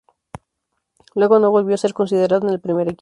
[1.13, 2.99] Luego no volvió a ser considerado en el primer equipo.